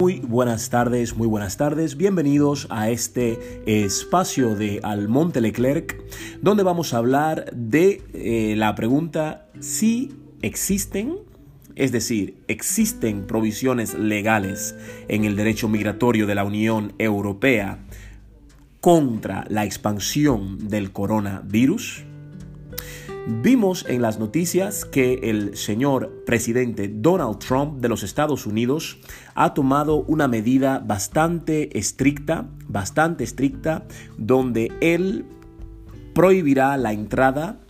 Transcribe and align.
Muy 0.00 0.20
buenas 0.20 0.70
tardes, 0.70 1.14
muy 1.14 1.28
buenas 1.28 1.58
tardes. 1.58 1.98
Bienvenidos 1.98 2.66
a 2.70 2.88
este 2.88 3.60
espacio 3.66 4.54
de 4.54 4.80
Almonte 4.82 5.42
Leclerc, 5.42 6.02
donde 6.40 6.62
vamos 6.62 6.94
a 6.94 6.96
hablar 6.96 7.52
de 7.54 8.02
eh, 8.14 8.54
la 8.56 8.74
pregunta 8.74 9.46
si 9.60 10.10
existen, 10.40 11.18
es 11.76 11.92
decir, 11.92 12.42
existen 12.48 13.26
provisiones 13.26 13.92
legales 13.92 14.74
en 15.08 15.24
el 15.24 15.36
derecho 15.36 15.68
migratorio 15.68 16.26
de 16.26 16.34
la 16.34 16.44
Unión 16.44 16.94
Europea 16.96 17.84
contra 18.80 19.44
la 19.50 19.66
expansión 19.66 20.70
del 20.70 20.92
coronavirus. 20.92 22.06
Vimos 23.26 23.84
en 23.88 24.02
las 24.02 24.18
noticias 24.18 24.84
que 24.84 25.20
el 25.22 25.56
señor 25.56 26.24
presidente 26.24 26.88
Donald 26.92 27.38
Trump 27.38 27.80
de 27.80 27.88
los 27.88 28.02
Estados 28.02 28.46
Unidos 28.46 28.98
ha 29.34 29.52
tomado 29.54 30.02
una 30.08 30.26
medida 30.26 30.78
bastante 30.78 31.78
estricta, 31.78 32.48
bastante 32.66 33.24
estricta, 33.24 33.86
donde 34.16 34.72
él 34.80 35.26
prohibirá 36.14 36.76
la 36.76 36.92
entrada 36.92 37.60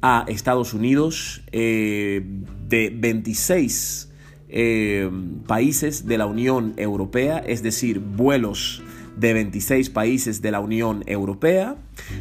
a 0.00 0.24
Estados 0.28 0.72
Unidos 0.74 1.42
eh, 1.52 2.22
de 2.68 2.92
26 2.94 4.12
eh, 4.48 5.10
países 5.46 6.06
de 6.06 6.18
la 6.18 6.26
Unión 6.26 6.74
Europea, 6.76 7.38
es 7.38 7.62
decir, 7.62 8.00
vuelos 8.00 8.82
de 9.16 9.32
26 9.32 9.90
países 9.90 10.42
de 10.42 10.50
la 10.50 10.60
Unión 10.60 11.02
Europea 11.06 11.76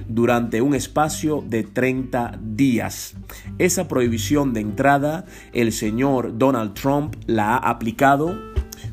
durante 0.07 0.61
un 0.61 0.73
espacio 0.73 1.43
de 1.47 1.63
30 1.63 2.39
días. 2.41 3.15
Esa 3.59 3.87
prohibición 3.87 4.53
de 4.53 4.61
entrada 4.61 5.25
el 5.53 5.71
señor 5.71 6.37
Donald 6.37 6.73
Trump 6.73 7.15
la 7.27 7.55
ha 7.55 7.69
aplicado 7.69 8.35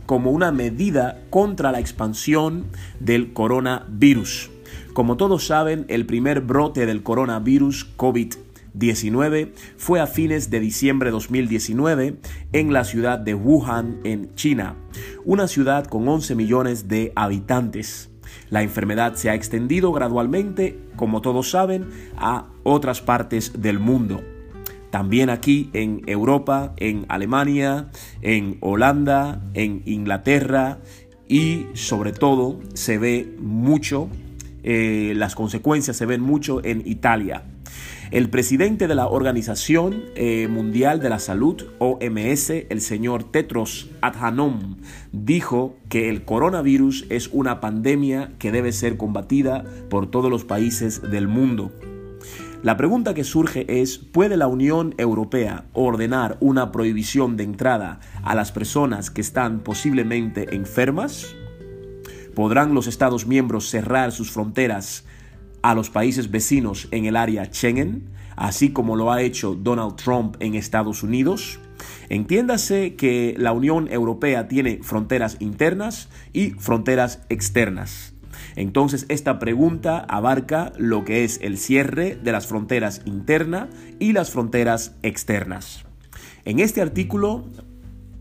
como 0.07 0.31
una 0.31 0.53
medida 0.53 1.23
contra 1.31 1.73
la 1.73 1.81
expansión 1.81 2.67
del 3.01 3.33
coronavirus. 3.33 4.51
Como 4.93 5.17
todos 5.17 5.47
saben, 5.47 5.87
el 5.89 6.05
primer 6.05 6.41
brote 6.43 6.85
del 6.85 7.03
coronavirus 7.03 7.89
COVID-19 7.97 8.52
fue 9.77 10.01
a 10.01 10.07
fines 10.07 10.51
de 10.51 10.61
diciembre 10.61 11.09
de 11.09 11.13
2019 11.13 12.17
en 12.53 12.73
la 12.73 12.85
ciudad 12.85 13.19
de 13.19 13.35
Wuhan, 13.35 14.01
en 14.05 14.35
China, 14.35 14.77
una 15.25 15.49
ciudad 15.49 15.87
con 15.87 16.09
11 16.09 16.35
millones 16.35 16.89
de 16.89 17.13
habitantes. 17.15 18.11
La 18.51 18.63
enfermedad 18.63 19.15
se 19.15 19.31
ha 19.31 19.35
extendido 19.35 19.93
gradualmente, 19.93 20.79
como 20.97 21.23
todos 21.23 21.51
saben, 21.51 21.89
a 22.17 22.47
otras 22.63 23.01
partes 23.01 23.53
del 23.61 23.79
mundo. 23.79 24.23
También 24.91 25.31
aquí 25.31 25.71
en 25.73 26.03
Europa, 26.07 26.75
en 26.77 27.07
Alemania, 27.09 27.89
en 28.21 28.59
Holanda, 28.61 29.43
en 29.55 29.83
Inglaterra 29.87 30.81
y 31.29 31.67
sobre 31.73 32.13
todo 32.13 32.61
se 32.75 32.99
ve 32.99 33.35
mucho, 33.39 34.11
eh, 34.65 35.15
las 35.17 35.35
consecuencias 35.35 35.97
se 35.97 36.05
ven 36.05 36.21
mucho 36.21 36.63
en 36.63 36.83
Italia. 36.87 37.43
El 38.13 38.29
presidente 38.29 38.89
de 38.89 38.95
la 38.95 39.09
Organización 39.09 40.03
eh, 40.17 40.47
Mundial 40.47 41.01
de 41.01 41.09
la 41.09 41.19
Salud, 41.19 41.65
OMS, 41.79 42.51
el 42.51 42.83
señor 42.83 43.25
Tetros 43.25 43.89
Adhanom, 44.03 44.77
dijo 45.13 45.79
que 45.89 46.11
el 46.11 46.27
coronavirus 46.27 47.07
es 47.09 47.29
una 47.33 47.61
pandemia 47.61 48.35
que 48.39 48.53
debe 48.53 48.73
ser 48.73 48.99
combatida 48.99 49.65
por 49.89 50.11
todos 50.11 50.31
los 50.31 50.45
países 50.45 51.01
del 51.11 51.27
mundo. 51.27 51.73
La 52.63 52.77
pregunta 52.77 53.15
que 53.15 53.25
surge 53.25 53.81
es, 53.81 53.97
¿puede 53.97 54.37
la 54.37 54.47
Unión 54.47 54.95
Europea 54.99 55.65
ordenar 55.73 56.37
una 56.41 56.71
prohibición 56.71 57.39
de 57.39 57.45
entrada 57.45 58.01
a 58.23 58.35
las 58.35 58.53
personas 58.53 59.11
que 59.11 59.23
están 59.23 59.61
posiblemente 59.61 60.55
enfermas? 60.55 61.35
¿Podrán 62.35 62.75
los 62.75 62.89
Estados 62.89 63.27
miembros 63.27 63.71
cerrar 63.71 64.13
sus 64.13 64.31
fronteras 64.31 65.07
a 65.63 65.75
los 65.75 65.91
países 65.91 66.31
vecinos 66.31 66.89
en 66.91 67.07
el 67.07 67.17
área 67.17 67.47
Schengen, 67.47 68.11
así 68.37 68.71
como 68.71 68.97
lo 68.97 69.13
ha 69.13 69.23
hecho 69.23 69.55
Donald 69.55 69.97
Trump 69.97 70.37
en 70.41 70.55
Estados 70.55 71.03
Unidos. 71.03 71.61
Entiéndase 72.09 72.95
que 72.95 73.35
la 73.39 73.53
Unión 73.53 73.89
Europea 73.91 74.49
tiene 74.49 74.81
fronteras 74.83 75.37
internas 75.41 76.09
y 76.33 76.51
fronteras 76.51 77.23
externas. 77.29 78.15
Entonces 78.57 79.07
esta 79.09 79.39
pregunta 79.39 79.99
abarca 79.99 80.73
lo 80.77 81.05
que 81.05 81.25
es 81.25 81.41
el 81.43 81.59
cierre 81.59 82.17
de 82.23 82.33
las 82.33 82.47
fronteras 82.47 83.03
internas 83.05 83.69
y 83.99 84.13
las 84.13 84.31
fronteras 84.31 84.95
externas. 85.03 85.85
En 86.45 86.59
este 86.59 86.83
artículo 86.83 87.45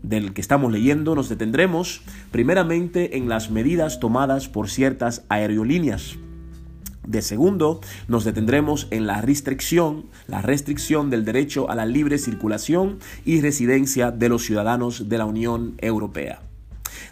del 0.02 0.32
que 0.32 0.40
estamos 0.40 0.72
leyendo 0.72 1.14
nos 1.14 1.28
detendremos 1.28 2.02
primeramente 2.30 3.16
en 3.16 3.28
las 3.28 3.50
medidas 3.50 4.00
tomadas 4.00 4.48
por 4.48 4.70
ciertas 4.70 5.24
aerolíneas 5.28 6.16
de 7.06 7.22
segundo, 7.22 7.80
nos 8.08 8.24
detendremos 8.24 8.86
en 8.90 9.06
la 9.06 9.20
restricción, 9.20 10.06
la 10.28 10.42
restricción 10.42 11.10
del 11.10 11.24
derecho 11.24 11.70
a 11.70 11.74
la 11.74 11.86
libre 11.86 12.18
circulación 12.18 12.98
y 13.24 13.40
residencia 13.40 14.10
de 14.10 14.28
los 14.28 14.42
ciudadanos 14.42 15.08
de 15.08 15.18
la 15.18 15.26
Unión 15.26 15.74
Europea. 15.78 16.40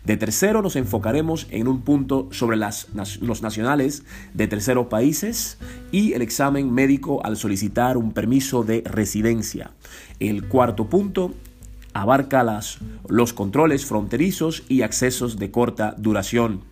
De 0.05 0.17
tercero, 0.17 0.63
nos 0.63 0.77
enfocaremos 0.77 1.47
en 1.51 1.69
un 1.69 1.83
punto 1.83 2.29
sobre 2.31 2.57
las, 2.57 2.89
los 3.21 3.43
nacionales 3.43 4.05
de 4.33 4.47
terceros 4.47 4.87
países 4.87 5.59
y 5.93 6.15
el 6.15 6.23
examen 6.23 6.73
médico 6.73 7.25
al 7.25 7.37
solicitar 7.37 7.97
un 7.97 8.13
permiso 8.13 8.63
de 8.63 8.83
residencia. 8.87 9.73
El 10.19 10.47
cuarto 10.49 10.87
punto 10.89 11.35
abarca 11.93 12.43
las, 12.45 12.79
los 13.09 13.33
controles 13.33 13.85
fronterizos 13.85 14.63
y 14.69 14.83
accesos 14.83 15.39
de 15.39 15.51
corta 15.51 15.95
duración. 15.99 16.63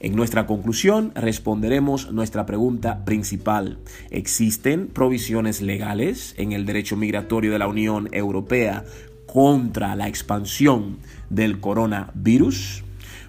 En 0.00 0.14
nuestra 0.14 0.46
conclusión 0.46 1.10
responderemos 1.16 2.12
nuestra 2.12 2.46
pregunta 2.46 3.04
principal. 3.04 3.78
¿Existen 4.10 4.86
provisiones 4.86 5.60
legales 5.60 6.34
en 6.38 6.52
el 6.52 6.66
derecho 6.66 6.96
migratorio 6.96 7.50
de 7.50 7.58
la 7.58 7.66
Unión 7.66 8.08
Europea 8.12 8.84
contra 9.26 9.96
la 9.96 10.06
expansión 10.06 10.98
del 11.30 11.58
coronavirus? 11.58 12.84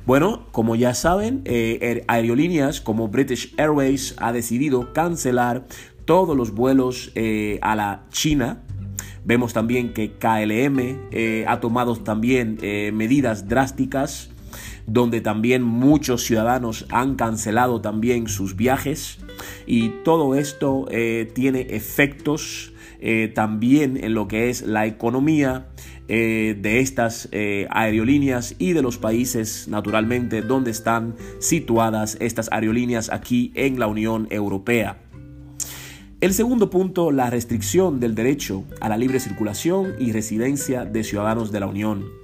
Bueno, 0.06 0.46
como 0.52 0.75
ya 0.75 0.94
saben, 0.94 1.41
eh, 1.46 2.03
aerolíneas 2.07 2.81
como 2.81 3.07
British 3.07 3.53
Airways 3.57 4.13
ha 4.18 4.31
decidido 4.31 4.94
cancelar 4.94 5.66
todos 6.06 6.38
los 6.38 6.51
vuelos 6.51 7.12
eh, 7.16 7.57
a 7.62 7.75
la 7.75 8.03
China 8.12 8.62
Vemos 9.25 9.53
también 9.53 9.94
que 9.94 10.13
KLM 10.13 11.09
eh, 11.12 11.46
ha 11.47 11.59
tomado 11.59 11.96
también 11.97 12.57
medidas 12.94 13.47
drásticas 13.47 14.31
donde 14.92 15.22
también 15.22 15.62
muchos 15.62 16.24
ciudadanos 16.24 16.86
han 16.90 17.16
cancelado 17.16 17.82
también 17.82 18.28
sus 18.28 18.56
viajes 18.56 19.20
y 19.66 19.90
todo 20.04 20.36
esto 20.36 20.88
eh, 20.90 21.32
tiene 21.34 21.62
efectos 21.70 22.74
eh, 23.00 23.32
también 23.34 23.98
en 24.04 24.14
lo 24.14 24.28
que 24.28 24.50
es 24.50 24.64
la 24.64 24.86
economía 24.86 25.68
eh, 26.08 26.58
de 26.60 26.80
estas 26.80 27.30
aerolíneas 27.70 28.56
y 28.58 28.74
de 28.74 28.82
los 28.82 28.98
países 28.98 29.68
naturalmente 29.68 30.42
donde 30.42 30.72
están 30.72 31.16
situadas 31.40 32.18
estas 32.20 32.52
aerolíneas 32.52 33.12
aquí 33.12 33.52
en 33.56 33.80
la 33.80 33.88
Unión 33.88 34.28
Europea. 34.32 34.98
El 36.20 36.34
segundo 36.34 36.70
punto, 36.70 37.12
la 37.12 37.30
restricción 37.30 38.02
del 38.02 38.14
derecho 38.14 38.66
a 38.82 38.90
la 38.90 38.98
libre 38.98 39.22
circulación 39.22 39.94
y 40.00 40.12
residencia 40.12 40.84
de 40.84 41.06
ciudadanos 41.06 41.54
de 41.54 41.62
la 41.62 41.68
Unión. 41.68 42.19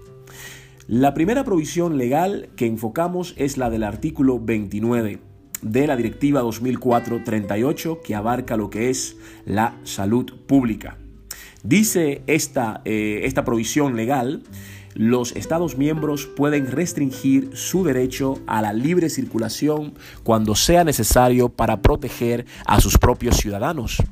La 0.88 1.16
primera 1.16 1.44
provisión 1.44 1.98
legal 1.98 2.50
que 2.56 2.68
enfocamos 2.68 3.34
es 3.38 3.58
la 3.58 3.72
del 3.72 3.82
artículo 3.82 4.40
29 4.40 5.20
de 5.64 5.88
la 5.88 5.96
Directiva 5.96 6.44
2004-38 6.44 8.02
que 8.04 8.14
abarca 8.14 8.56
lo 8.56 8.70
que 8.70 8.92
es 8.92 9.18
la 9.48 9.80
salud 9.84 10.32
pública. 10.46 11.00
Dice 11.64 12.22
esta, 12.28 12.84
eh, 12.86 13.22
esta 13.24 13.44
provisión 13.44 13.96
legal, 13.96 14.44
los 14.94 15.36
Estados 15.36 15.76
miembros 15.76 16.28
pueden 16.28 16.68
restringir 16.68 17.50
su 17.58 17.84
derecho 17.84 18.38
a 18.46 18.62
la 18.62 18.72
libre 18.72 19.10
circulación 19.10 19.96
cuando 20.24 20.54
sea 20.54 20.84
necesario 20.84 21.50
para 21.50 21.82
proteger 21.82 22.46
a 22.68 22.80
sus 22.80 23.00
propios 23.00 23.38
ciudadanos. 23.38 24.04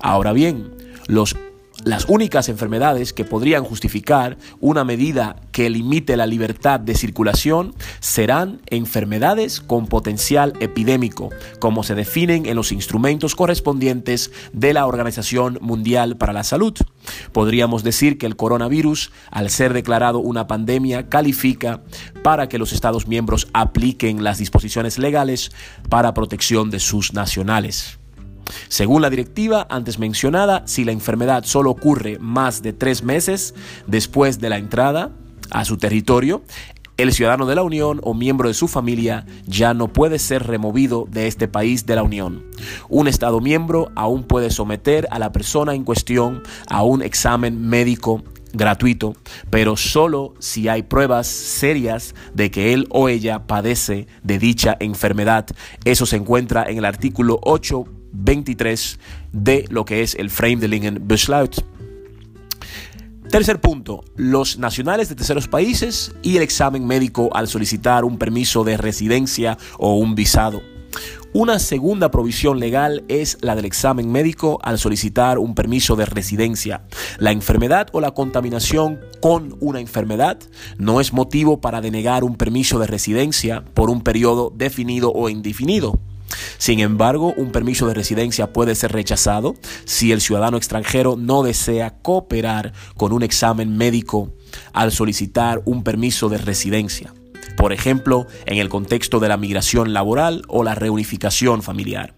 Ahora 0.00 0.32
bien, 0.32 0.70
los 1.08 1.36
las 1.84 2.06
únicas 2.08 2.48
enfermedades 2.48 3.12
que 3.12 3.24
podrían 3.24 3.64
justificar 3.64 4.38
una 4.60 4.84
medida 4.84 5.36
que 5.52 5.70
limite 5.70 6.16
la 6.16 6.26
libertad 6.26 6.80
de 6.80 6.94
circulación 6.94 7.74
serán 8.00 8.60
enfermedades 8.66 9.60
con 9.60 9.86
potencial 9.86 10.54
epidémico, 10.60 11.30
como 11.58 11.82
se 11.82 11.94
definen 11.94 12.46
en 12.46 12.56
los 12.56 12.72
instrumentos 12.72 13.34
correspondientes 13.34 14.30
de 14.52 14.72
la 14.72 14.86
Organización 14.86 15.58
Mundial 15.60 16.16
para 16.16 16.32
la 16.32 16.44
Salud. 16.44 16.74
Podríamos 17.32 17.84
decir 17.84 18.18
que 18.18 18.26
el 18.26 18.36
coronavirus, 18.36 19.12
al 19.30 19.50
ser 19.50 19.72
declarado 19.72 20.18
una 20.18 20.46
pandemia, 20.46 21.08
califica 21.08 21.82
para 22.22 22.48
que 22.48 22.58
los 22.58 22.72
Estados 22.72 23.06
miembros 23.06 23.48
apliquen 23.52 24.24
las 24.24 24.38
disposiciones 24.38 24.98
legales 24.98 25.52
para 25.88 26.14
protección 26.14 26.70
de 26.70 26.80
sus 26.80 27.12
nacionales. 27.12 27.98
Según 28.68 29.02
la 29.02 29.10
directiva 29.10 29.66
antes 29.70 29.98
mencionada, 29.98 30.62
si 30.66 30.84
la 30.84 30.92
enfermedad 30.92 31.44
solo 31.44 31.70
ocurre 31.70 32.18
más 32.18 32.62
de 32.62 32.72
tres 32.72 33.02
meses 33.02 33.54
después 33.86 34.40
de 34.40 34.50
la 34.50 34.58
entrada 34.58 35.10
a 35.50 35.64
su 35.64 35.76
territorio, 35.76 36.42
El 36.98 37.12
ciudadano 37.12 37.44
de 37.44 37.54
la 37.54 37.62
Unión 37.62 38.00
o 38.04 38.14
miembro 38.14 38.48
de 38.48 38.54
su 38.54 38.68
familia 38.68 39.26
ya 39.46 39.74
no 39.74 39.92
puede 39.92 40.18
ser 40.18 40.46
removido 40.46 41.06
de 41.10 41.26
este 41.26 41.46
país 41.46 41.84
de 41.84 41.94
la 41.94 42.02
Unión. 42.02 42.46
Un 42.88 43.06
Estado 43.06 43.40
miembro 43.40 43.92
aún 43.96 44.24
puede 44.24 44.48
someter 44.48 45.06
a 45.10 45.18
la 45.18 45.30
persona 45.30 45.74
en 45.74 45.84
cuestión 45.84 46.42
a 46.68 46.82
un 46.84 47.02
examen 47.02 47.60
médico 47.68 48.22
gratuito, 48.54 49.14
pero 49.50 49.76
solo 49.76 50.32
si 50.38 50.68
hay 50.68 50.84
pruebas 50.84 51.26
serias 51.26 52.14
de 52.32 52.50
que 52.50 52.72
él 52.72 52.86
o 52.88 53.10
ella 53.10 53.46
padece 53.46 54.06
de 54.22 54.38
dicha 54.38 54.74
enfermedad. 54.80 55.46
Eso 55.84 56.06
se 56.06 56.16
encuentra 56.16 56.64
en 56.64 56.78
el 56.78 56.86
artículo 56.86 57.38
823 58.22 58.98
de 59.32 59.64
lo 59.68 59.84
que 59.84 60.02
es 60.02 60.14
el 60.14 60.30
Beschluit. 61.00 61.56
Tercer 63.30 63.60
punto, 63.60 64.04
los 64.14 64.58
nacionales 64.58 65.08
de 65.08 65.16
terceros 65.16 65.48
países 65.48 66.14
y 66.22 66.36
el 66.36 66.42
examen 66.42 66.86
médico 66.86 67.28
al 67.34 67.48
solicitar 67.48 68.04
un 68.04 68.18
permiso 68.18 68.62
de 68.62 68.76
residencia 68.76 69.58
o 69.78 69.96
un 69.96 70.14
visado. 70.14 70.62
Una 71.32 71.58
segunda 71.58 72.10
provisión 72.10 72.60
legal 72.60 73.04
es 73.08 73.36
la 73.42 73.56
del 73.56 73.66
examen 73.66 74.10
médico 74.10 74.58
al 74.62 74.78
solicitar 74.78 75.38
un 75.38 75.54
permiso 75.54 75.96
de 75.96 76.06
residencia. 76.06 76.86
La 77.18 77.32
enfermedad 77.32 77.88
o 77.92 78.00
la 78.00 78.12
contaminación 78.12 79.00
con 79.20 79.56
una 79.60 79.80
enfermedad 79.80 80.38
no 80.78 81.00
es 81.00 81.12
motivo 81.12 81.60
para 81.60 81.80
denegar 81.80 82.24
un 82.24 82.36
permiso 82.36 82.78
de 82.78 82.86
residencia 82.86 83.64
por 83.74 83.90
un 83.90 84.00
periodo 84.00 84.50
definido 84.54 85.12
o 85.12 85.28
indefinido. 85.28 85.98
Sin 86.58 86.80
embargo, 86.80 87.34
un 87.36 87.52
permiso 87.52 87.86
de 87.86 87.94
residencia 87.94 88.52
puede 88.52 88.74
ser 88.74 88.92
rechazado 88.92 89.54
si 89.84 90.12
el 90.12 90.20
ciudadano 90.20 90.56
extranjero 90.56 91.16
no 91.16 91.42
desea 91.42 91.98
cooperar 92.02 92.72
con 92.96 93.12
un 93.12 93.22
examen 93.22 93.76
médico 93.76 94.32
al 94.72 94.92
solicitar 94.92 95.62
un 95.64 95.82
permiso 95.82 96.28
de 96.28 96.38
residencia. 96.38 97.12
Por 97.56 97.72
ejemplo, 97.72 98.26
en 98.44 98.58
el 98.58 98.68
contexto 98.68 99.18
de 99.18 99.28
la 99.28 99.36
migración 99.36 99.92
laboral 99.92 100.42
o 100.48 100.62
la 100.62 100.74
reunificación 100.74 101.62
familiar. 101.62 102.14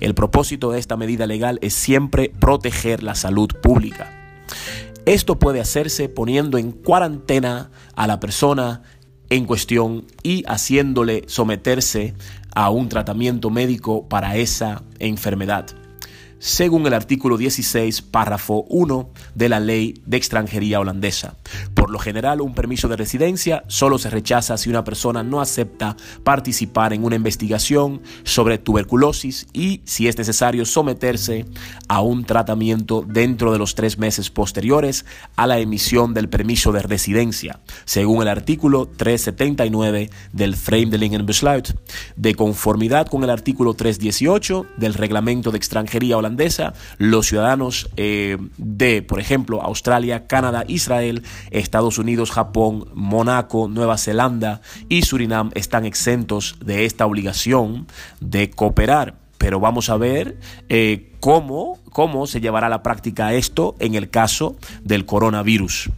El 0.00 0.14
propósito 0.14 0.70
de 0.72 0.78
esta 0.78 0.96
medida 0.96 1.26
legal 1.26 1.58
es 1.62 1.74
siempre 1.74 2.30
proteger 2.38 3.02
la 3.02 3.14
salud 3.14 3.48
pública. 3.62 4.10
Esto 5.06 5.38
puede 5.38 5.60
hacerse 5.60 6.08
poniendo 6.08 6.58
en 6.58 6.72
cuarentena 6.72 7.70
a 7.96 8.06
la 8.06 8.20
persona 8.20 8.82
en 9.30 9.46
cuestión 9.46 10.04
y 10.22 10.44
haciéndole 10.46 11.24
someterse 11.26 12.14
a 12.54 12.70
un 12.70 12.88
tratamiento 12.88 13.50
médico 13.50 14.08
para 14.08 14.36
esa 14.36 14.82
enfermedad 14.98 15.66
según 16.42 16.84
el 16.88 16.92
artículo 16.92 17.38
16, 17.38 18.02
párrafo 18.02 18.66
1 18.68 19.10
de 19.36 19.48
la 19.48 19.60
ley 19.60 20.02
de 20.06 20.16
extranjería 20.16 20.80
holandesa. 20.80 21.36
Por 21.72 21.88
lo 21.88 22.00
general, 22.00 22.40
un 22.40 22.52
permiso 22.52 22.88
de 22.88 22.96
residencia 22.96 23.62
solo 23.68 23.96
se 23.96 24.10
rechaza 24.10 24.56
si 24.56 24.68
una 24.68 24.82
persona 24.82 25.22
no 25.22 25.40
acepta 25.40 25.96
participar 26.24 26.94
en 26.94 27.04
una 27.04 27.14
investigación 27.14 28.02
sobre 28.24 28.58
tuberculosis 28.58 29.46
y 29.52 29.82
si 29.84 30.08
es 30.08 30.18
necesario 30.18 30.64
someterse 30.64 31.46
a 31.86 32.00
un 32.00 32.24
tratamiento 32.24 33.04
dentro 33.06 33.52
de 33.52 33.60
los 33.60 33.76
tres 33.76 33.96
meses 33.96 34.28
posteriores 34.28 35.06
a 35.36 35.46
la 35.46 35.60
emisión 35.60 36.12
del 36.12 36.28
permiso 36.28 36.72
de 36.72 36.82
residencia, 36.82 37.60
según 37.84 38.20
el 38.20 38.26
artículo 38.26 38.86
379 38.88 40.10
del 40.32 40.56
Vreemdelingen 40.56 41.24
Besluit, 41.24 41.68
de 42.16 42.34
conformidad 42.34 43.06
con 43.06 43.22
el 43.22 43.30
artículo 43.30 43.74
318 43.74 44.66
del 44.76 44.94
reglamento 44.94 45.52
de 45.52 45.58
extranjería 45.58 46.16
holandesa 46.16 46.31
los 46.98 47.26
ciudadanos 47.26 47.90
eh, 47.96 48.38
de, 48.58 49.02
por 49.02 49.20
ejemplo, 49.20 49.62
Australia, 49.62 50.26
Canadá, 50.26 50.64
Israel, 50.68 51.22
Estados 51.50 51.98
Unidos, 51.98 52.30
Japón, 52.30 52.88
Mónaco, 52.94 53.68
Nueva 53.68 53.98
Zelanda 53.98 54.60
y 54.88 55.02
Surinam 55.02 55.50
están 55.54 55.84
exentos 55.84 56.56
de 56.64 56.84
esta 56.84 57.06
obligación 57.06 57.86
de 58.20 58.50
cooperar. 58.50 59.16
Pero 59.38 59.58
vamos 59.58 59.90
a 59.90 59.96
ver 59.96 60.38
eh, 60.68 61.12
cómo, 61.20 61.78
cómo 61.90 62.26
se 62.26 62.40
llevará 62.40 62.68
a 62.68 62.70
la 62.70 62.82
práctica 62.82 63.34
esto 63.34 63.74
en 63.80 63.94
el 63.94 64.08
caso 64.08 64.56
del 64.84 65.04
coronavirus. 65.04 65.90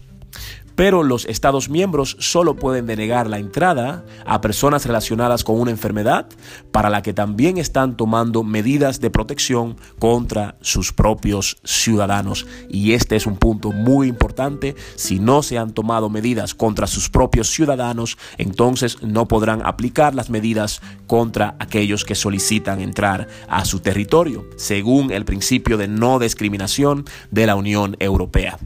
pero 0.78 1.02
los 1.02 1.24
Estados 1.24 1.68
miembros 1.68 2.16
solo 2.20 2.54
pueden 2.54 2.86
denegar 2.86 3.26
la 3.28 3.40
entrada 3.40 4.04
a 4.24 4.40
personas 4.40 4.86
relacionadas 4.86 5.42
con 5.42 5.58
una 5.58 5.72
enfermedad 5.72 6.28
para 6.70 6.88
la 6.88 7.02
que 7.02 7.12
también 7.12 7.58
están 7.58 7.96
tomando 7.96 8.44
medidas 8.44 9.00
de 9.00 9.10
protección 9.10 9.76
contra 9.98 10.54
sus 10.60 10.92
propios 10.92 11.56
ciudadanos. 11.64 12.46
Y 12.68 12.92
este 12.92 13.16
es 13.16 13.26
un 13.26 13.38
punto 13.38 13.72
muy 13.72 14.06
importante. 14.06 14.76
Si 14.94 15.18
no 15.18 15.42
se 15.42 15.58
han 15.58 15.72
tomado 15.72 16.10
medidas 16.10 16.54
contra 16.54 16.86
sus 16.86 17.10
propios 17.10 17.50
ciudadanos, 17.50 18.16
entonces 18.36 19.02
no 19.02 19.26
podrán 19.26 19.66
aplicar 19.66 20.14
las 20.14 20.30
medidas 20.30 20.80
contra 21.08 21.56
aquellos 21.58 22.04
que 22.04 22.14
solicitan 22.14 22.80
entrar 22.80 23.26
a 23.48 23.64
su 23.64 23.80
territorio, 23.80 24.46
según 24.56 25.10
el 25.10 25.24
principio 25.24 25.76
de 25.76 25.88
no 25.88 26.20
discriminación 26.20 27.04
de 27.32 27.46
la 27.48 27.56
Unión 27.56 27.96
Europea. 27.98 28.60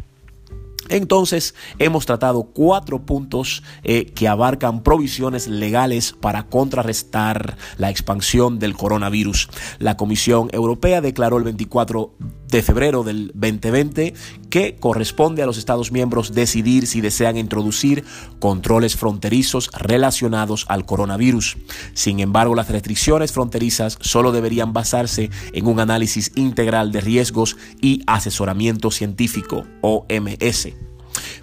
Entonces, 0.89 1.55
hemos 1.79 2.07
tratado 2.07 2.45
cuatro 2.45 3.05
puntos 3.05 3.63
eh, 3.83 4.07
que 4.07 4.29
abarcan 4.29 4.83
provisiones 4.83 5.49
legales 5.49 6.13
para 6.13 6.47
contrarrestar 6.47 7.57
la 7.79 7.91
expansión 7.91 8.59
del 8.59 8.75
coronavirus. 8.75 9.49
La 9.79 9.97
Comisión 9.97 10.49
Europea 10.53 11.01
declaró 11.01 11.39
el 11.39 11.45
24 11.45 12.15
de 12.53 12.63
febrero 12.63 13.03
del 13.03 13.33
2020 13.35 14.15
que 14.51 14.77
corresponde 14.79 15.43
a 15.43 15.47
los 15.47 15.57
Estados 15.57 15.91
miembros 15.91 16.35
decidir 16.35 16.87
si 16.87 17.01
desean 17.01 17.39
introducir 17.39 18.05
controles 18.39 18.95
fronterizos 18.95 19.71
relacionados 19.73 20.67
al 20.69 20.85
coronavirus. 20.85 21.57
Sin 21.95 22.21
embargo, 22.21 22.55
las 22.55 22.69
restricciones 22.69 23.33
fronterizas 23.33 23.97
solo 24.01 24.33
deberían 24.33 24.75
basarse 24.75 25.31
en 25.55 25.67
un 25.67 25.81
análisis 25.81 26.31
integral 26.37 26.93
de 26.93 27.01
riesgos 27.01 27.57
y 27.81 28.03
asesoramiento 28.07 28.91
científico, 28.91 29.65
OMS. 29.81 30.69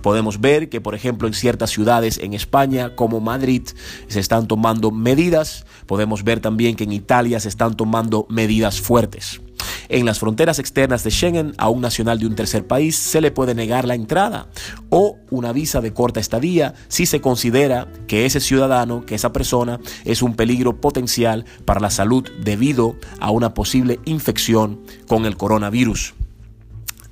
Podemos 0.04 0.40
ver 0.40 0.70
que, 0.70 0.80
por 0.80 0.94
ejemplo, 0.94 1.28
en 1.28 1.34
ciertas 1.34 1.72
ciudades 1.72 2.20
en 2.20 2.34
España, 2.34 2.96
como 2.96 3.20
Madrid, 3.20 3.64
se 4.08 4.20
están 4.20 4.48
tomando 4.48 4.92
medidas. 4.92 5.66
Podemos 5.88 6.24
ver 6.24 6.40
también 6.40 6.76
que 6.76 6.84
en 6.84 6.94
Italia 6.94 7.40
se 7.40 7.50
están 7.50 7.76
tomando 7.76 8.28
medidas 8.30 8.80
fuertes. 8.80 9.42
En 9.90 10.06
las 10.06 10.20
fronteras 10.20 10.60
externas 10.60 11.04
de 11.04 11.10
Schengen, 11.10 11.56
a 11.58 11.70
un 11.70 11.82
nacional 11.82 12.20
de 12.20 12.28
un 12.28 12.36
tercer 12.36 12.68
país 12.68 12.96
se 12.96 13.22
le 13.22 13.32
puede 13.32 13.56
negar 13.56 13.86
la 13.86 13.96
entrada 13.96 14.48
o 14.90 15.18
una 15.32 15.52
visa 15.52 15.82
de 15.82 15.94
corta 15.94 16.20
estadía 16.20 16.76
si 16.90 17.08
se 17.08 17.22
considera 17.22 17.88
que 18.08 18.28
ese 18.28 18.40
ciudadano, 18.40 19.04
que 19.04 19.16
esa 19.16 19.34
persona 19.34 19.80
es 20.06 20.22
un 20.22 20.36
peligro 20.36 20.80
potencial 20.80 21.46
para 21.66 21.80
la 21.80 21.90
salud 21.90 22.24
debido 22.44 22.98
a 23.20 23.32
una 23.32 23.56
posible 23.56 24.00
infección 24.06 24.80
con 25.08 25.26
el 25.26 25.38
coronavirus. 25.38 26.14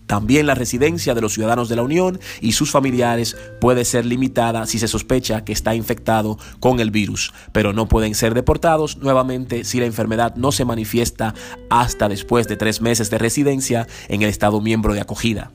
También 0.08 0.48
la 0.48 0.56
residencia 0.56 1.14
de 1.14 1.22
los 1.22 1.34
ciudadanos 1.34 1.68
de 1.70 1.76
la 1.76 1.84
Unión 1.84 2.20
y 2.42 2.54
sus 2.54 2.72
familiares 2.72 3.36
puede 3.60 3.86
ser 3.86 4.06
limitada 4.06 4.66
si 4.66 4.80
se 4.80 4.88
sospecha 4.88 5.44
que 5.44 5.52
está 5.52 5.76
infectado 5.76 6.40
con 6.60 6.80
el 6.80 6.92
virus, 6.92 7.34
pero 7.52 7.74
no 7.74 7.88
pueden 7.88 8.16
ser 8.16 8.34
deportados 8.34 8.98
nuevamente 8.98 9.66
si 9.66 9.80
la 9.80 9.86
enfermedad 9.86 10.36
no 10.36 10.54
se 10.54 10.66
manifiesta 10.66 11.36
hasta 11.70 12.08
después 12.08 12.48
de 12.48 12.56
tres 12.56 12.82
meses 12.82 13.10
de 13.10 13.18
residencia 13.18 13.88
en 14.08 14.22
el 14.22 14.30
Estado 14.30 14.62
miembro 14.62 14.94
de 14.94 15.02
acogida. 15.02 15.52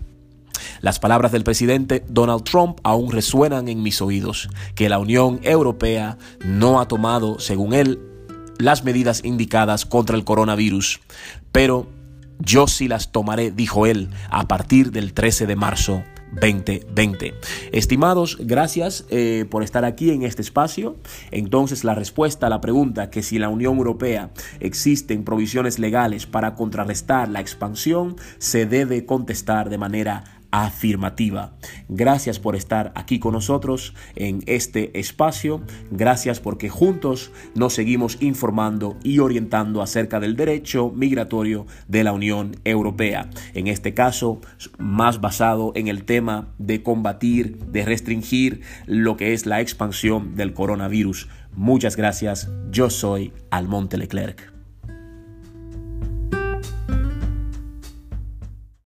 Las 0.82 0.98
palabras 0.98 1.32
del 1.32 1.44
presidente 1.44 2.04
Donald 2.08 2.44
Trump 2.44 2.78
aún 2.82 3.10
resuenan 3.10 3.68
en 3.68 3.82
mis 3.82 4.02
oídos, 4.02 4.50
que 4.74 4.88
la 4.88 4.98
Unión 4.98 5.40
Europea 5.44 6.18
no 6.44 6.80
ha 6.80 6.88
tomado, 6.88 7.38
según 7.38 7.72
él, 7.72 8.00
las 8.58 8.84
medidas 8.84 9.22
indicadas 9.24 9.86
contra 9.86 10.16
el 10.16 10.24
coronavirus, 10.24 11.00
pero 11.52 11.86
yo 12.44 12.66
sí 12.66 12.88
las 12.88 13.12
tomaré, 13.12 13.50
dijo 13.50 13.86
él, 13.86 14.10
a 14.30 14.46
partir 14.48 14.90
del 14.90 15.12
13 15.12 15.46
de 15.46 15.56
marzo 15.56 16.02
2020. 16.32 17.34
Estimados, 17.72 18.38
gracias 18.40 19.04
eh, 19.10 19.46
por 19.50 19.62
estar 19.62 19.84
aquí 19.84 20.10
en 20.10 20.22
este 20.22 20.42
espacio. 20.42 20.96
Entonces, 21.30 21.84
la 21.84 21.94
respuesta 21.94 22.46
a 22.46 22.50
la 22.50 22.60
pregunta 22.60 23.10
que 23.10 23.22
si 23.22 23.36
en 23.36 23.42
la 23.42 23.48
Unión 23.48 23.76
Europea 23.76 24.30
existen 24.60 25.24
provisiones 25.24 25.78
legales 25.78 26.26
para 26.26 26.54
contrarrestar 26.54 27.28
la 27.28 27.40
expansión, 27.40 28.16
se 28.38 28.66
debe 28.66 29.04
contestar 29.04 29.68
de 29.68 29.78
manera 29.78 30.41
afirmativa. 30.52 31.56
Gracias 31.88 32.38
por 32.38 32.54
estar 32.54 32.92
aquí 32.94 33.18
con 33.18 33.32
nosotros 33.32 33.94
en 34.14 34.44
este 34.46 34.96
espacio. 35.00 35.62
Gracias 35.90 36.38
porque 36.38 36.68
juntos 36.68 37.32
nos 37.56 37.74
seguimos 37.74 38.18
informando 38.20 38.96
y 39.02 39.18
orientando 39.18 39.82
acerca 39.82 40.20
del 40.20 40.36
derecho 40.36 40.92
migratorio 40.94 41.66
de 41.88 42.04
la 42.04 42.12
Unión 42.12 42.56
Europea. 42.64 43.30
En 43.54 43.66
este 43.66 43.94
caso, 43.94 44.40
más 44.78 45.20
basado 45.20 45.72
en 45.74 45.88
el 45.88 46.04
tema 46.04 46.48
de 46.58 46.82
combatir, 46.82 47.58
de 47.66 47.84
restringir 47.84 48.60
lo 48.86 49.16
que 49.16 49.32
es 49.32 49.46
la 49.46 49.60
expansión 49.60 50.36
del 50.36 50.52
coronavirus. 50.52 51.28
Muchas 51.54 51.96
gracias. 51.96 52.50
Yo 52.70 52.90
soy 52.90 53.32
Almonte 53.50 53.96
Leclerc. 53.96 54.51